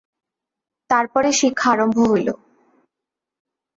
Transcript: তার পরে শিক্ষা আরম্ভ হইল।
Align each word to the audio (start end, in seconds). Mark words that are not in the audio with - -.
তার 0.89 1.05
পরে 1.13 1.29
শিক্ষা 1.39 1.69
আরম্ভ 1.73 1.97
হইল। 2.11 2.29